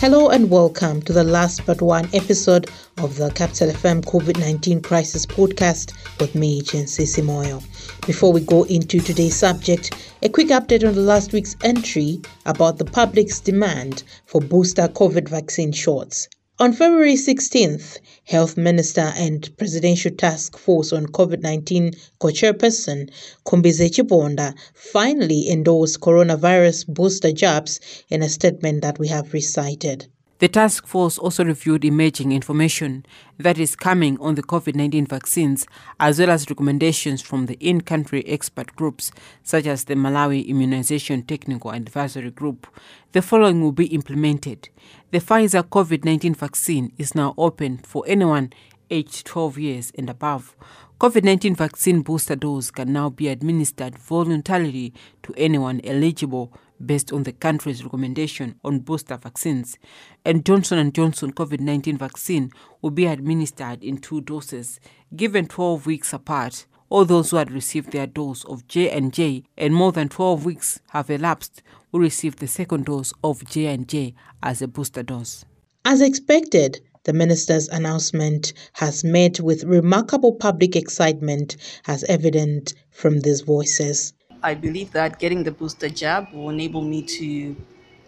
Hello 0.00 0.28
and 0.28 0.48
welcome 0.48 1.02
to 1.02 1.12
the 1.12 1.24
last 1.24 1.66
but 1.66 1.82
one 1.82 2.08
episode 2.14 2.70
of 2.98 3.16
the 3.16 3.30
Capital 3.30 3.70
FM 3.70 4.04
COVID 4.04 4.38
19 4.38 4.80
Crisis 4.80 5.26
Podcast 5.26 5.92
with 6.20 6.36
me, 6.36 6.62
Jensisi 6.62 7.20
Moyo. 7.20 7.60
Before 8.06 8.32
we 8.32 8.40
go 8.40 8.62
into 8.62 9.00
today's 9.00 9.34
subject, 9.34 9.92
a 10.22 10.28
quick 10.28 10.48
update 10.48 10.86
on 10.86 10.94
the 10.94 11.00
last 11.00 11.32
week's 11.32 11.56
entry 11.64 12.22
about 12.46 12.78
the 12.78 12.84
public's 12.84 13.40
demand 13.40 14.04
for 14.24 14.40
booster 14.40 14.86
COVID 14.86 15.28
vaccine 15.28 15.72
shots. 15.72 16.28
On 16.60 16.72
February 16.72 17.14
16th, 17.14 17.98
Health 18.24 18.56
Minister 18.56 19.12
and 19.16 19.48
Presidential 19.58 20.10
Task 20.10 20.58
Force 20.58 20.92
on 20.92 21.06
COVID-19 21.06 21.96
co-chairperson 22.18 23.10
Khumbize 23.46 23.88
Chiponda 23.92 24.56
finally 24.74 25.48
endorsed 25.48 26.00
coronavirus 26.00 26.88
booster 26.88 27.30
jabs 27.30 27.78
in 28.08 28.24
a 28.24 28.28
statement 28.28 28.82
that 28.82 28.98
we 28.98 29.06
have 29.06 29.32
recited. 29.32 30.08
The 30.38 30.46
task 30.46 30.86
force 30.86 31.18
also 31.18 31.44
reviewed 31.44 31.84
emerging 31.84 32.30
information 32.30 33.04
that 33.38 33.58
is 33.58 33.74
coming 33.74 34.16
on 34.20 34.36
the 34.36 34.42
COVID 34.42 34.76
19 34.76 35.06
vaccines, 35.06 35.66
as 35.98 36.20
well 36.20 36.30
as 36.30 36.48
recommendations 36.48 37.20
from 37.20 37.46
the 37.46 37.54
in 37.54 37.80
country 37.80 38.24
expert 38.24 38.76
groups, 38.76 39.10
such 39.42 39.66
as 39.66 39.84
the 39.84 39.94
Malawi 39.94 40.46
Immunization 40.46 41.22
Technical 41.24 41.72
Advisory 41.72 42.30
Group. 42.30 42.68
The 43.10 43.22
following 43.22 43.62
will 43.62 43.72
be 43.72 43.86
implemented. 43.86 44.68
The 45.10 45.18
Pfizer 45.18 45.64
COVID 45.64 46.04
19 46.04 46.34
vaccine 46.34 46.92
is 46.98 47.16
now 47.16 47.34
open 47.36 47.78
for 47.78 48.04
anyone 48.06 48.52
aged 48.90 49.26
12 49.26 49.58
years 49.58 49.92
and 49.98 50.08
above. 50.08 50.54
COVID 51.00 51.24
19 51.24 51.56
vaccine 51.56 52.02
booster 52.02 52.36
dose 52.36 52.70
can 52.70 52.92
now 52.92 53.10
be 53.10 53.26
administered 53.26 53.98
voluntarily 53.98 54.94
to 55.24 55.34
anyone 55.36 55.80
eligible 55.82 56.52
based 56.84 57.12
on 57.12 57.22
the 57.24 57.32
country's 57.32 57.82
recommendation 57.82 58.58
on 58.64 58.80
booster 58.80 59.16
vaccines. 59.16 59.78
And 60.24 60.44
Johnson 60.44 60.92
& 60.92 60.92
Johnson 60.92 61.32
COVID-19 61.32 61.98
vaccine 61.98 62.50
will 62.82 62.90
be 62.90 63.06
administered 63.06 63.82
in 63.82 63.98
two 63.98 64.20
doses, 64.20 64.80
given 65.14 65.46
12 65.46 65.86
weeks 65.86 66.12
apart. 66.12 66.66
All 66.90 67.04
those 67.04 67.30
who 67.30 67.36
had 67.36 67.50
received 67.50 67.92
their 67.92 68.06
dose 68.06 68.44
of 68.44 68.66
J&J 68.66 69.44
and 69.56 69.74
more 69.74 69.92
than 69.92 70.08
12 70.08 70.44
weeks 70.44 70.80
have 70.90 71.10
elapsed 71.10 71.62
will 71.92 72.00
receive 72.00 72.36
the 72.36 72.46
second 72.46 72.86
dose 72.86 73.12
of 73.22 73.44
J&J 73.44 74.14
as 74.42 74.62
a 74.62 74.68
booster 74.68 75.02
dose. 75.02 75.44
As 75.84 76.00
expected, 76.00 76.80
the 77.04 77.12
minister's 77.12 77.68
announcement 77.68 78.52
has 78.74 79.04
met 79.04 79.40
with 79.40 79.64
remarkable 79.64 80.34
public 80.34 80.76
excitement 80.76 81.56
as 81.86 82.04
evident 82.04 82.74
from 82.90 83.20
these 83.20 83.40
voices. 83.40 84.12
I 84.42 84.54
believe 84.54 84.92
that 84.92 85.18
getting 85.18 85.42
the 85.42 85.50
booster 85.50 85.88
jab 85.88 86.32
will 86.32 86.50
enable 86.50 86.82
me 86.82 87.02
to 87.02 87.56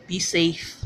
be 0.06 0.18
safe 0.18 0.84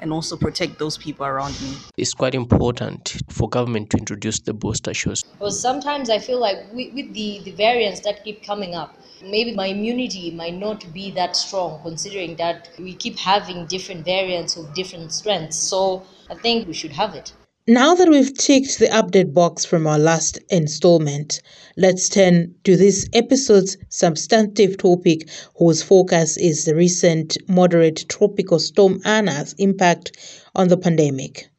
and 0.00 0.12
also 0.12 0.36
protect 0.36 0.78
those 0.78 0.98
people 0.98 1.24
around 1.24 1.58
me. 1.62 1.76
It's 1.96 2.12
quite 2.12 2.34
important 2.34 3.16
for 3.30 3.48
government 3.48 3.90
to 3.90 3.98
introduce 3.98 4.40
the 4.40 4.52
booster 4.52 4.92
shots. 4.92 5.22
Well, 5.38 5.50
sometimes 5.50 6.10
I 6.10 6.18
feel 6.18 6.40
like 6.40 6.58
with, 6.72 6.92
with 6.92 7.14
the, 7.14 7.40
the 7.44 7.52
variants 7.52 8.00
that 8.00 8.24
keep 8.24 8.44
coming 8.44 8.74
up, 8.74 8.96
maybe 9.22 9.54
my 9.54 9.66
immunity 9.66 10.30
might 10.32 10.54
not 10.54 10.92
be 10.92 11.10
that 11.12 11.36
strong 11.36 11.80
considering 11.82 12.36
that 12.36 12.70
we 12.78 12.94
keep 12.94 13.16
having 13.18 13.66
different 13.66 14.04
variants 14.04 14.56
of 14.56 14.74
different 14.74 15.12
strengths. 15.12 15.56
So 15.56 16.02
I 16.28 16.34
think 16.34 16.66
we 16.66 16.74
should 16.74 16.92
have 16.92 17.14
it. 17.14 17.32
Now 17.68 17.94
that 17.94 18.08
we've 18.08 18.36
ticked 18.36 18.80
the 18.80 18.88
update 18.88 19.32
box 19.32 19.64
from 19.64 19.86
our 19.86 19.96
last 19.96 20.36
installment, 20.50 21.40
let's 21.76 22.08
turn 22.08 22.56
to 22.64 22.76
this 22.76 23.08
episode's 23.12 23.76
substantive 23.88 24.78
topic, 24.78 25.28
whose 25.54 25.80
focus 25.80 26.36
is 26.36 26.64
the 26.64 26.74
recent 26.74 27.38
moderate 27.48 28.04
tropical 28.08 28.58
storm 28.58 29.00
Ana's 29.04 29.54
impact 29.58 30.10
on 30.56 30.66
the 30.66 30.76
pandemic. 30.76 31.50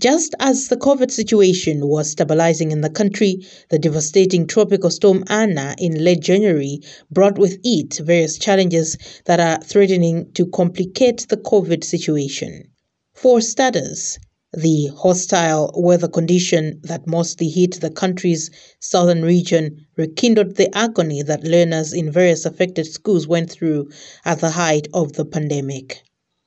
Just 0.00 0.34
as 0.40 0.66
the 0.66 0.76
COVID 0.76 1.12
situation 1.12 1.86
was 1.86 2.10
stabilizing 2.10 2.72
in 2.72 2.80
the 2.80 2.90
country, 2.90 3.46
the 3.70 3.78
devastating 3.78 4.48
tropical 4.48 4.90
storm 4.90 5.22
Anna 5.28 5.76
in 5.78 6.02
late 6.02 6.20
January 6.20 6.80
brought 7.12 7.38
with 7.38 7.60
it 7.62 8.00
various 8.02 8.38
challenges 8.38 8.98
that 9.26 9.38
are 9.38 9.62
threatening 9.62 10.32
to 10.32 10.46
complicate 10.46 11.28
the 11.28 11.36
COVID 11.36 11.84
situation. 11.84 12.72
For 13.12 13.40
starters, 13.40 14.18
the 14.56 14.88
hostile 14.96 15.72
weather 15.76 16.06
condition 16.06 16.80
that 16.84 17.06
mostly 17.06 17.48
hit 17.48 17.80
the 17.80 17.90
country's 17.90 18.50
southern 18.78 19.22
region 19.22 19.84
rekindled 19.96 20.54
the 20.54 20.72
agony 20.76 21.22
that 21.22 21.42
learners 21.42 21.92
in 21.92 22.12
various 22.12 22.44
affected 22.44 22.86
schools 22.86 23.26
went 23.26 23.50
through 23.50 23.90
at 24.24 24.40
the 24.40 24.50
height 24.50 24.86
of 24.94 25.12
the 25.14 25.24
pandemic. 25.24 26.02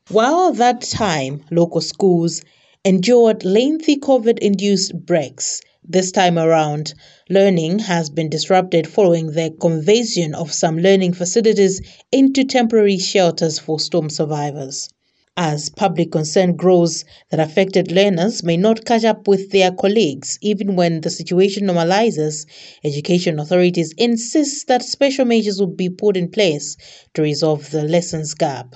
While 0.10 0.50
at 0.50 0.58
that 0.58 0.82
time 0.82 1.44
local 1.52 1.82
schools 1.82 2.42
endured 2.86 3.44
lengthy 3.44 3.98
COVID 3.98 4.40
induced 4.40 4.94
breaks, 5.06 5.60
this 5.84 6.12
time 6.12 6.38
around, 6.40 6.94
learning 7.30 7.80
has 7.80 8.10
been 8.10 8.30
disrupted 8.30 8.88
following 8.88 9.32
the 9.32 9.54
conversion 9.60 10.34
of 10.34 10.54
some 10.54 10.78
learning 10.78 11.14
facilities 11.14 11.82
into 12.12 12.46
temporary 12.46 13.00
shelters 13.00 13.60
for 13.60 13.80
storm 13.80 14.10
survivors 14.10 14.90
as 15.38 15.70
public 15.70 16.12
concern 16.12 16.56
grows 16.56 17.06
that 17.30 17.40
affected 17.40 17.92
learners 17.92 18.44
may 18.44 18.58
not 18.58 18.84
catch 18.86 19.06
up 19.06 19.28
with 19.28 19.52
their 19.52 19.72
colleagues 19.72 20.40
even 20.42 20.76
when 20.76 21.02
the 21.02 21.12
situation 21.12 21.68
normalizes, 21.68 22.48
education 22.84 23.40
authorities 23.40 23.94
insist 24.00 24.68
that 24.68 24.82
special 24.82 25.26
measures 25.26 25.60
will 25.60 25.68
be 25.68 25.90
put 25.90 26.18
in 26.18 26.30
place 26.30 26.76
to 27.14 27.22
resolve 27.22 27.70
the 27.70 27.84
lessons 27.84 28.34
gap. 28.34 28.76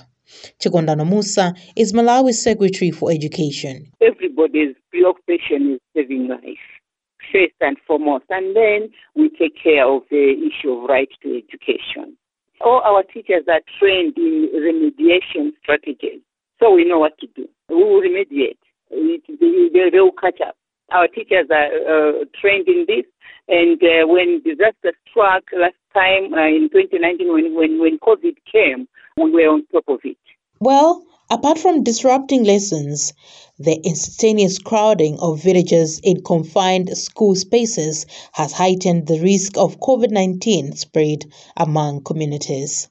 Chikondano 0.60 1.04
Mussa 1.04 1.52
is 1.76 1.92
Malawi's 1.92 2.40
Secretary 2.40 2.92
for 2.92 3.10
Education. 3.10 3.90
Everybody's 4.00 4.76
preoccupation 4.90 5.74
is 5.74 5.80
saving 5.94 6.28
life, 6.28 6.64
first 7.32 7.54
and 7.60 7.76
foremost, 7.86 8.24
and 8.30 8.54
then 8.54 8.88
we 9.16 9.28
take 9.30 9.60
care 9.60 9.86
of 9.86 10.02
the 10.10 10.34
issue 10.38 10.70
of 10.70 10.88
right 10.88 11.08
to 11.24 11.36
education. 11.36 12.16
All 12.60 12.80
our 12.84 13.02
teachers 13.02 13.44
are 13.48 13.60
trained 13.80 14.16
in 14.16 14.48
remediation 14.54 15.50
strategies 15.60 16.22
so 16.62 16.72
we 16.72 16.84
know 16.84 17.00
what 17.00 17.18
to 17.18 17.26
do. 17.34 17.48
We 17.68 17.76
will 17.76 18.00
remediate. 18.00 18.58
They, 18.90 19.98
will 19.98 20.12
catch 20.12 20.40
up. 20.46 20.56
Our 20.92 21.08
teachers 21.08 21.48
are 21.50 21.66
uh, 21.66 22.24
trained 22.40 22.68
in 22.68 22.84
this, 22.86 23.04
and 23.48 23.82
uh, 23.82 24.06
when 24.06 24.42
disaster 24.44 24.92
struck 25.10 25.42
last 25.58 25.74
time 25.92 26.32
uh, 26.32 26.46
in 26.46 26.68
2019, 26.70 27.32
when, 27.32 27.54
when, 27.56 27.80
when 27.80 27.98
COVID 27.98 28.36
came, 28.50 28.86
we 29.16 29.30
were 29.32 29.48
on 29.52 29.66
top 29.72 29.84
of 29.88 30.00
it. 30.04 30.18
Well, 30.60 31.04
apart 31.30 31.58
from 31.58 31.82
disrupting 31.82 32.44
lessons, 32.44 33.12
the 33.58 33.80
instantaneous 33.82 34.58
crowding 34.60 35.18
of 35.20 35.42
villagers 35.42 35.98
in 36.04 36.22
confined 36.22 36.96
school 36.96 37.34
spaces 37.34 38.06
has 38.34 38.52
heightened 38.52 39.08
the 39.08 39.20
risk 39.20 39.56
of 39.56 39.80
COVID 39.80 40.10
19 40.10 40.76
spread 40.76 41.24
among 41.56 42.04
communities. 42.04 42.88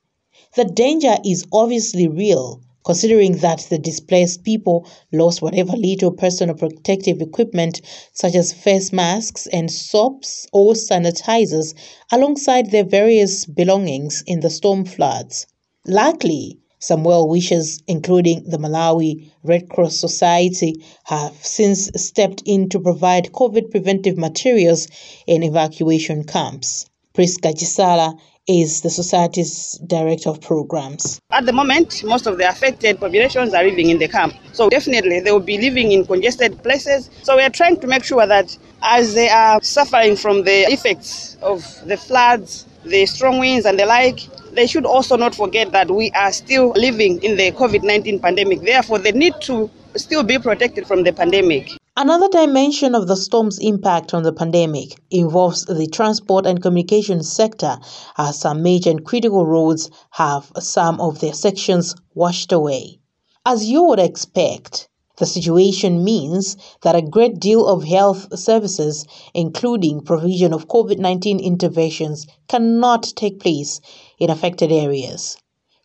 The 0.55 0.65
danger 0.65 1.15
is 1.23 1.45
obviously 1.53 2.09
real 2.09 2.59
considering 2.83 3.37
that 3.37 3.67
the 3.69 3.77
displaced 3.77 4.43
people 4.43 4.87
lost 5.11 5.41
whatever 5.41 5.73
little 5.73 6.11
personal 6.11 6.55
protective 6.55 7.21
equipment 7.21 7.81
such 8.13 8.35
as 8.35 8.53
face 8.53 8.91
masks 8.91 9.47
and 9.47 9.71
soaps 9.71 10.47
or 10.51 10.73
sanitizers 10.73 11.73
alongside 12.11 12.71
their 12.71 12.83
various 12.83 13.45
belongings 13.45 14.23
in 14.27 14.39
the 14.39 14.49
storm 14.49 14.85
floods. 14.85 15.45
Luckily, 15.87 16.59
some 16.79 17.03
well 17.03 17.27
wishers, 17.27 17.79
including 17.87 18.43
the 18.43 18.57
Malawi 18.57 19.29
Red 19.43 19.69
Cross 19.69 19.97
Society, 19.97 20.83
have 21.03 21.35
since 21.45 21.91
stepped 21.95 22.41
in 22.45 22.69
to 22.69 22.79
provide 22.79 23.31
COVID 23.31 23.69
preventive 23.69 24.17
materials 24.17 24.87
in 25.27 25.43
evacuation 25.43 26.23
camps. 26.23 26.87
Priska 27.13 27.53
Gisala 27.53 28.17
is 28.47 28.81
the 28.81 28.89
Society's 28.89 29.79
Director 29.85 30.29
of 30.29 30.41
Programs. 30.41 31.19
At 31.31 31.45
the 31.45 31.53
moment, 31.53 32.03
most 32.03 32.27
of 32.27 32.37
the 32.37 32.49
affected 32.49 32.99
populations 32.99 33.53
are 33.53 33.63
living 33.63 33.89
in 33.89 33.99
the 33.99 34.07
camp. 34.07 34.33
So 34.53 34.69
definitely 34.69 35.19
they 35.19 35.31
will 35.31 35.39
be 35.39 35.57
living 35.57 35.91
in 35.91 36.05
congested 36.05 36.61
places. 36.63 37.09
So 37.23 37.37
we 37.37 37.43
are 37.43 37.49
trying 37.49 37.79
to 37.79 37.87
make 37.87 38.03
sure 38.03 38.25
that 38.25 38.57
as 38.81 39.13
they 39.13 39.29
are 39.29 39.61
suffering 39.61 40.15
from 40.15 40.43
the 40.43 40.71
effects 40.71 41.37
of 41.41 41.63
the 41.85 41.97
floods, 41.97 42.65
the 42.83 43.05
strong 43.05 43.39
winds 43.39 43.65
and 43.65 43.79
the 43.79 43.85
like, 43.85 44.19
they 44.53 44.67
should 44.67 44.85
also 44.85 45.15
not 45.15 45.35
forget 45.35 45.71
that 45.71 45.89
we 45.89 46.11
are 46.11 46.31
still 46.31 46.71
living 46.71 47.21
in 47.23 47.37
the 47.37 47.51
COVID 47.51 47.83
19 47.83 48.19
pandemic. 48.19 48.61
Therefore, 48.61 48.99
they 48.99 49.11
need 49.11 49.33
to 49.41 49.69
still 49.95 50.23
be 50.23 50.39
protected 50.39 50.87
from 50.87 51.03
the 51.03 51.13
pandemic. 51.13 51.71
Another 51.97 52.29
dimension 52.29 52.95
of 52.95 53.07
the 53.07 53.17
storm's 53.17 53.59
impact 53.59 54.13
on 54.13 54.23
the 54.23 54.31
pandemic 54.31 55.01
involves 55.11 55.65
the 55.65 55.87
transport 55.87 56.45
and 56.45 56.61
communication 56.61 57.21
sector, 57.21 57.79
as 58.17 58.39
some 58.39 58.63
major 58.63 58.91
and 58.91 59.03
critical 59.03 59.45
roads 59.45 59.89
have 60.11 60.53
some 60.57 61.01
of 61.01 61.19
their 61.19 61.33
sections 61.33 61.93
washed 62.15 62.53
away. 62.53 62.99
As 63.45 63.69
you 63.69 63.83
would 63.83 63.99
expect, 63.99 64.87
the 65.17 65.25
situation 65.25 66.01
means 66.01 66.55
that 66.81 66.95
a 66.95 67.01
great 67.01 67.41
deal 67.41 67.67
of 67.67 67.83
health 67.83 68.39
services, 68.39 69.05
including 69.33 69.99
provision 69.99 70.53
of 70.53 70.69
COVID 70.69 70.97
19 70.97 71.41
interventions, 71.41 72.25
cannot 72.47 73.03
take 73.17 73.41
place 73.41 73.81
in 74.17 74.29
affected 74.29 74.71
areas. 74.71 75.35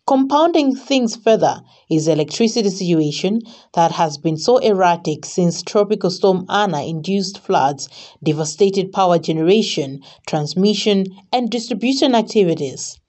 Compounding 0.06 0.76
things 0.76 1.16
further 1.16 1.62
is 1.90 2.04
the 2.06 2.12
electricity 2.12 2.70
situation 2.70 3.42
that 3.74 3.90
has 3.90 4.16
been 4.16 4.36
so 4.36 4.58
erratic 4.58 5.24
since 5.24 5.64
Tropical 5.64 6.10
Storm 6.10 6.46
Ana 6.48 6.84
induced 6.84 7.38
floods, 7.38 7.88
devastated 8.22 8.92
power 8.92 9.18
generation, 9.18 10.00
transmission, 10.24 11.06
and 11.32 11.50
distribution 11.50 12.14
activities. 12.14 13.00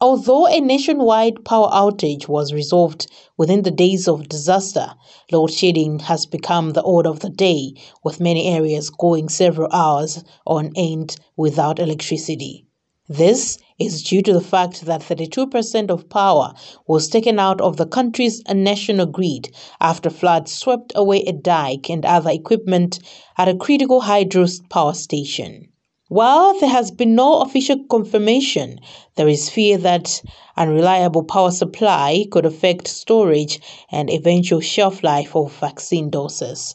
Although 0.00 0.46
a 0.46 0.58
nationwide 0.60 1.44
power 1.44 1.68
outage 1.68 2.26
was 2.26 2.54
resolved 2.54 3.06
within 3.36 3.60
the 3.60 3.70
days 3.70 4.08
of 4.08 4.30
disaster, 4.30 4.94
load 5.30 5.50
shedding 5.50 5.98
has 5.98 6.24
become 6.24 6.70
the 6.70 6.80
order 6.80 7.10
of 7.10 7.20
the 7.20 7.28
day, 7.28 7.74
with 8.02 8.18
many 8.18 8.46
areas 8.46 8.88
going 8.88 9.28
several 9.28 9.70
hours 9.72 10.24
on 10.46 10.72
end 10.74 11.16
without 11.36 11.78
electricity. 11.78 12.64
This 13.08 13.58
is 13.78 14.02
due 14.02 14.22
to 14.22 14.32
the 14.32 14.40
fact 14.40 14.86
that 14.86 15.02
32% 15.02 15.90
of 15.90 16.08
power 16.08 16.54
was 16.86 17.08
taken 17.08 17.38
out 17.38 17.60
of 17.60 17.76
the 17.76 17.86
country's 17.86 18.42
national 18.48 19.06
grid 19.06 19.54
after 19.80 20.08
floods 20.08 20.52
swept 20.52 20.92
away 20.94 21.22
a 21.22 21.32
dike 21.32 21.90
and 21.90 22.04
other 22.06 22.30
equipment 22.30 22.98
at 23.36 23.48
a 23.48 23.56
critical 23.56 24.00
hydro 24.00 24.46
power 24.70 24.94
station. 24.94 25.68
While 26.08 26.58
there 26.60 26.70
has 26.70 26.92
been 26.92 27.16
no 27.16 27.40
official 27.40 27.82
confirmation, 27.90 28.78
there 29.16 29.26
is 29.26 29.50
fear 29.50 29.76
that 29.78 30.22
unreliable 30.56 31.24
power 31.24 31.50
supply 31.50 32.26
could 32.30 32.46
affect 32.46 32.86
storage 32.86 33.60
and 33.90 34.08
eventual 34.08 34.60
shelf 34.60 35.02
life 35.02 35.34
of 35.34 35.52
vaccine 35.58 36.08
doses. 36.08 36.72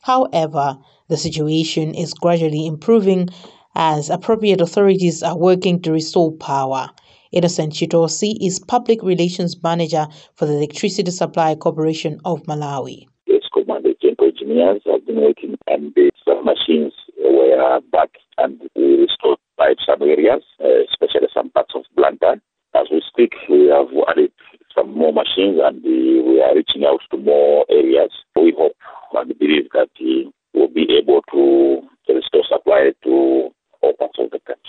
However, 0.00 0.78
the 1.08 1.18
situation 1.18 1.94
is 1.94 2.14
gradually 2.14 2.66
improving 2.66 3.28
as 3.74 4.10
appropriate 4.10 4.60
authorities 4.60 5.22
are 5.22 5.36
working 5.36 5.80
to 5.82 5.92
restore 5.92 6.32
power. 6.32 6.88
Innocent 7.32 7.72
Chitosi 7.72 8.34
is 8.40 8.60
Public 8.60 9.02
Relations 9.02 9.56
Manager 9.62 10.06
for 10.34 10.46
the 10.46 10.52
Electricity 10.52 11.10
Supply 11.10 11.54
Corporation 11.54 12.20
of 12.24 12.42
Malawi. 12.42 13.06
Yes, 13.26 13.42
Commander 13.52 13.92
engineers 14.20 14.82
have 14.86 15.06
been 15.06 15.20
working 15.20 15.56
and 15.66 15.94
some 16.24 16.44
machines 16.44 16.92
were 17.18 17.80
back 17.90 18.10
and 18.38 18.60
we 18.76 18.96
restored 18.96 19.38
by 19.56 19.74
some 19.86 20.02
areas, 20.02 20.42
uh, 20.62 20.68
especially 20.90 21.28
some 21.32 21.50
parts 21.50 21.72
of 21.74 21.82
Blantyre. 21.96 22.40
As 22.74 22.86
we 22.90 23.02
speak, 23.06 23.32
we 23.48 23.68
have 23.68 23.88
added 24.08 24.32
some 24.74 24.96
more 24.96 25.12
machines 25.12 25.58
and 25.62 25.82
we 25.82 26.42
are 26.42 26.54
reaching 26.54 26.84
out 26.84 27.00
to 27.10 27.18
more 27.18 27.64
areas. 27.70 28.10
We 28.36 28.54
hope 28.56 28.76
and 29.14 29.38
believe 29.38 29.68
that 29.74 29.88
we 30.00 30.32
will 30.54 30.68
be 30.68 30.86
able 31.00 31.22
to 31.32 31.82
restore 32.08 32.44
supply 32.48 32.92
to 33.04 33.50
all 33.82 33.92
parts 33.98 34.18
of 34.18 34.30
the 34.30 34.40
country. 34.40 34.62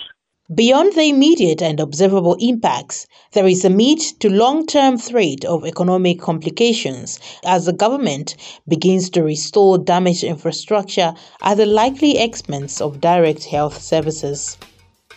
Beyond 0.66 0.94
the 0.94 1.10
immediate 1.10 1.60
and 1.60 1.78
observable 1.78 2.38
impacts, 2.40 3.06
there 3.32 3.46
is 3.46 3.66
a 3.66 3.68
mid 3.68 3.98
to 4.20 4.30
long 4.30 4.66
term 4.66 4.96
threat 4.96 5.44
of 5.44 5.66
economic 5.66 6.18
complications 6.18 7.20
as 7.44 7.66
the 7.66 7.74
government 7.74 8.34
begins 8.66 9.10
to 9.10 9.22
restore 9.22 9.76
damaged 9.76 10.24
infrastructure 10.24 11.12
at 11.42 11.58
the 11.58 11.66
likely 11.66 12.16
expense 12.16 12.80
of 12.80 13.02
direct 13.02 13.44
health 13.44 13.78
services. 13.82 14.56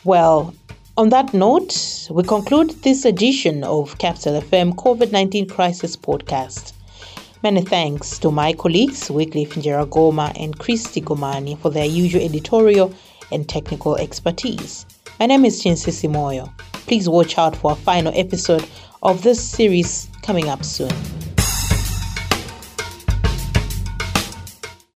Well, 0.04 0.54
on 0.98 1.12
that 1.12 1.34
note, 1.34 2.10
we 2.12 2.24
conclude 2.24 2.72
this 2.84 3.06
edition 3.06 3.64
of 3.64 3.98
Capital 4.00 4.42
FM 4.42 4.76
COVID 4.76 5.14
19 5.14 5.48
Crisis 5.48 5.96
Podcast. 5.96 6.74
Many 7.42 7.62
thanks 7.62 8.20
to 8.20 8.32
my 8.32 8.52
colleagues, 8.52 9.10
Wycliffe 9.10 9.56
Njeragoma 9.56 10.34
and 10.38 10.60
Christy 10.60 11.00
Gomani, 11.00 11.58
for 11.58 11.70
their 11.72 11.86
usual 11.86 12.22
editorial 12.22 12.94
and 13.32 13.48
technical 13.48 13.96
expertise. 13.96 14.86
My 15.20 15.26
name 15.26 15.46
is 15.46 15.62
Chinsisi 15.64 16.10
Moyo. 16.10 16.52
Please 16.88 17.10
watch 17.10 17.38
out 17.38 17.56
for 17.56 17.72
a 17.72 17.76
final 17.76 18.14
episode 18.16 18.68
of 19.04 19.24
this 19.24 19.42
series 19.44 20.10
coming 20.22 20.50
up 20.50 20.64
soon. 20.64 20.92